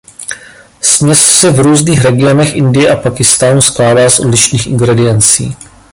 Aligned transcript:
Směs 0.81 1.21
se 1.39 1.51
v 1.51 1.59
různých 1.59 2.05
regionech 2.05 2.55
Indie 2.55 2.91
a 2.91 2.95
Pákistánu 2.95 3.61
skládá 3.61 4.09
z 4.09 4.19
odlišných 4.19 4.67
ingrediencí. 4.67 5.55